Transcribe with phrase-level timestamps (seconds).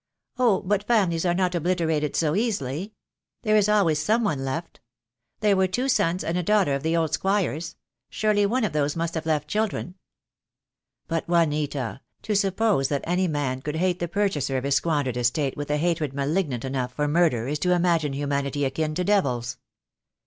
[0.39, 2.95] "Oh, but families are not obliterated so easily.
[3.43, 4.79] There is always some one left.
[5.41, 7.75] There were two sons and a daughter of the old squire's.
[8.09, 9.93] Surely one of those must have left children."
[11.07, 15.55] "But, Juanita, to suppose that any man could hate the purchaser of his squandered estate
[15.55, 16.23] with a hatred 158 THE DAY WILL COME.
[16.31, 19.59] malignant enough for murder is to imagine humanity akin to devils."